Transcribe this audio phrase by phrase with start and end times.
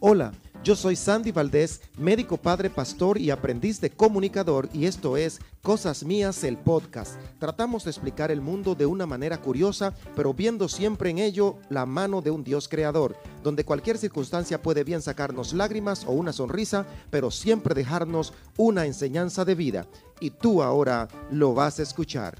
[0.00, 0.32] Hola,
[0.66, 6.02] yo soy Sandy Valdés, médico padre pastor y aprendiz de comunicador y esto es Cosas
[6.02, 7.14] Mías el podcast.
[7.38, 11.86] Tratamos de explicar el mundo de una manera curiosa, pero viendo siempre en ello la
[11.86, 16.84] mano de un Dios creador, donde cualquier circunstancia puede bien sacarnos lágrimas o una sonrisa,
[17.10, 19.86] pero siempre dejarnos una enseñanza de vida.
[20.18, 22.38] Y tú ahora lo vas a escuchar.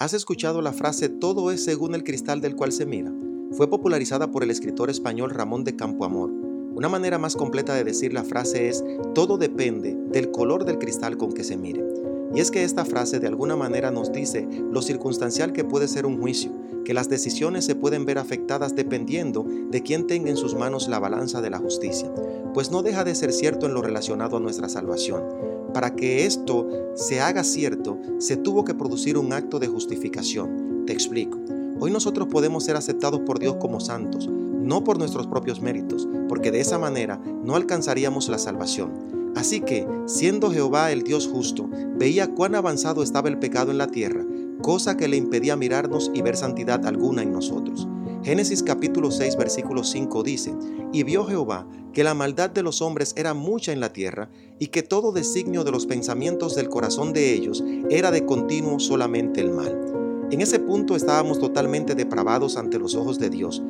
[0.00, 3.12] ¿Has escuchado la frase todo es según el cristal del cual se mira?
[3.52, 6.30] Fue popularizada por el escritor español Ramón de Campoamor.
[6.30, 8.82] Una manera más completa de decir la frase es
[9.14, 11.84] todo depende del color del cristal con que se mire.
[12.34, 16.06] Y es que esta frase de alguna manera nos dice lo circunstancial que puede ser
[16.06, 16.50] un juicio,
[16.86, 20.98] que las decisiones se pueden ver afectadas dependiendo de quién tenga en sus manos la
[20.98, 22.10] balanza de la justicia,
[22.54, 26.68] pues no deja de ser cierto en lo relacionado a nuestra salvación para que esto
[26.94, 30.84] se haga cierto, se tuvo que producir un acto de justificación.
[30.86, 31.38] Te explico.
[31.78, 36.50] Hoy nosotros podemos ser aceptados por Dios como santos, no por nuestros propios méritos, porque
[36.50, 38.92] de esa manera no alcanzaríamos la salvación.
[39.34, 43.86] Así que, siendo Jehová el Dios justo, veía cuán avanzado estaba el pecado en la
[43.86, 44.24] tierra,
[44.60, 47.88] cosa que le impedía mirarnos y ver santidad alguna en nosotros.
[48.22, 50.52] Génesis capítulo 6 versículo 5 dice,
[50.92, 54.66] y vio Jehová que la maldad de los hombres era mucha en la tierra, y
[54.66, 59.50] que todo designio de los pensamientos del corazón de ellos era de continuo solamente el
[59.50, 60.28] mal.
[60.30, 63.62] En ese punto estábamos totalmente depravados ante los ojos de Dios,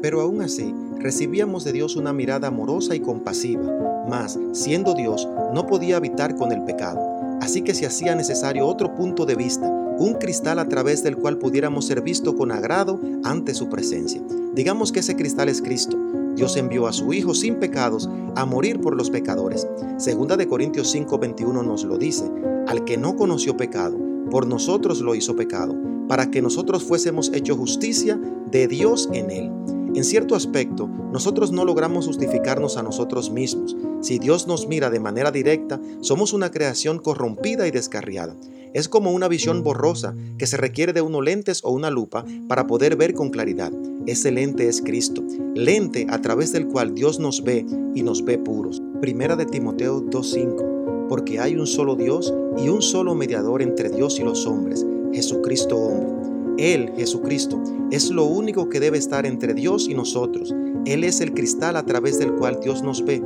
[0.00, 5.66] pero aún así recibíamos de Dios una mirada amorosa y compasiva, mas, siendo Dios, no
[5.66, 7.00] podía habitar con el pecado,
[7.40, 9.68] así que se hacía necesario otro punto de vista,
[9.98, 14.22] un cristal a través del cual pudiéramos ser visto con agrado ante su presencia.
[14.54, 15.96] Digamos que ese cristal es Cristo.
[16.34, 19.66] Dios envió a su Hijo sin pecados a morir por los pecadores.
[19.96, 22.30] Segunda de Corintios 5:21 nos lo dice,
[22.66, 23.98] al que no conoció pecado,
[24.30, 25.74] por nosotros lo hizo pecado,
[26.08, 29.50] para que nosotros fuésemos hecho justicia de Dios en él.
[29.94, 33.74] En cierto aspecto, nosotros no logramos justificarnos a nosotros mismos.
[34.02, 38.36] Si Dios nos mira de manera directa, somos una creación corrompida y descarriada.
[38.76, 42.66] Es como una visión borrosa que se requiere de unos lentes o una lupa para
[42.66, 43.72] poder ver con claridad.
[44.04, 47.64] Ese lente es Cristo, lente a través del cual Dios nos ve
[47.94, 48.82] y nos ve puros.
[49.00, 54.20] Primera de Timoteo 2.5 Porque hay un solo Dios y un solo mediador entre Dios
[54.20, 56.26] y los hombres, Jesucristo hombre.
[56.58, 60.54] Él, Jesucristo, es lo único que debe estar entre Dios y nosotros.
[60.84, 63.22] Él es el cristal a través del cual Dios nos ve.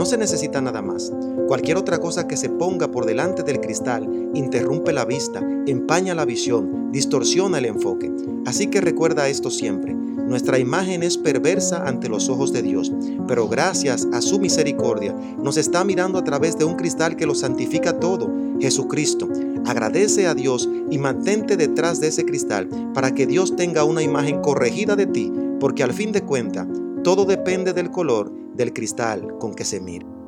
[0.00, 1.12] No se necesita nada más.
[1.46, 6.24] Cualquier otra cosa que se ponga por delante del cristal interrumpe la vista, empaña la
[6.24, 8.10] visión, distorsiona el enfoque.
[8.46, 9.92] Así que recuerda esto siempre.
[9.92, 12.90] Nuestra imagen es perversa ante los ojos de Dios,
[13.28, 17.34] pero gracias a su misericordia nos está mirando a través de un cristal que lo
[17.34, 19.28] santifica todo, Jesucristo.
[19.66, 24.40] Agradece a Dios y mantente detrás de ese cristal para que Dios tenga una imagen
[24.40, 25.30] corregida de ti,
[25.60, 26.66] porque al fin de cuentas
[27.02, 30.19] todo depende del color del cristal con que se mire.